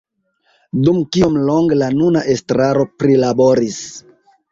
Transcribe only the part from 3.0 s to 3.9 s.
prilaboris